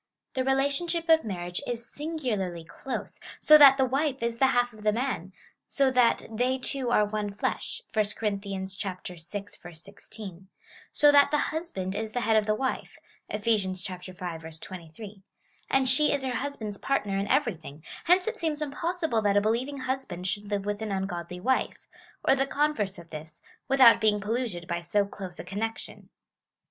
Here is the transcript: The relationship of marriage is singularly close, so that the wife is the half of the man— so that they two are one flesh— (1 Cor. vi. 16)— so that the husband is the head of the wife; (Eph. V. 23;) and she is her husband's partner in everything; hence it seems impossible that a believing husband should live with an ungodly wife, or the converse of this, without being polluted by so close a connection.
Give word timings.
The 0.33 0.43
relationship 0.43 1.07
of 1.09 1.23
marriage 1.23 1.61
is 1.67 1.87
singularly 1.87 2.63
close, 2.63 3.19
so 3.39 3.55
that 3.59 3.77
the 3.77 3.85
wife 3.85 4.23
is 4.23 4.39
the 4.39 4.47
half 4.47 4.73
of 4.73 4.81
the 4.81 4.91
man— 4.91 5.31
so 5.77 5.91
that 5.91 6.25
they 6.27 6.57
two 6.57 6.89
are 6.89 7.05
one 7.05 7.31
flesh— 7.31 7.83
(1 7.93 8.05
Cor. 8.19 8.31
vi. 8.31 8.65
16)— 8.67 10.47
so 10.91 11.11
that 11.11 11.29
the 11.29 11.37
husband 11.37 11.93
is 11.93 12.13
the 12.13 12.21
head 12.21 12.35
of 12.35 12.47
the 12.47 12.55
wife; 12.55 12.97
(Eph. 13.29 13.43
V. 13.43 13.61
23;) 13.79 15.21
and 15.69 15.87
she 15.87 16.11
is 16.11 16.23
her 16.23 16.35
husband's 16.37 16.79
partner 16.79 17.15
in 17.19 17.27
everything; 17.27 17.83
hence 18.05 18.25
it 18.27 18.39
seems 18.39 18.63
impossible 18.63 19.21
that 19.21 19.37
a 19.37 19.41
believing 19.41 19.77
husband 19.81 20.25
should 20.25 20.49
live 20.49 20.65
with 20.65 20.81
an 20.81 20.91
ungodly 20.91 21.39
wife, 21.39 21.85
or 22.27 22.33
the 22.33 22.47
converse 22.47 22.97
of 22.97 23.11
this, 23.11 23.43
without 23.67 24.01
being 24.01 24.19
polluted 24.19 24.67
by 24.67 24.81
so 24.81 25.05
close 25.05 25.37
a 25.37 25.43
connection. 25.43 26.09